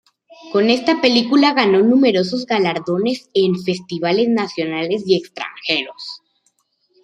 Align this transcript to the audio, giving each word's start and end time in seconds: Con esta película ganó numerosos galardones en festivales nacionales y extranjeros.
Con 0.51 0.71
esta 0.71 0.99
película 0.99 1.53
ganó 1.53 1.83
numerosos 1.83 2.47
galardones 2.47 3.29
en 3.35 3.55
festivales 3.61 4.29
nacionales 4.29 5.03
y 5.05 5.15
extranjeros. 5.15 6.23